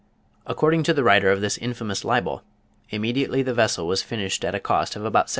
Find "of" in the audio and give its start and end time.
1.29-1.41, 4.95-5.05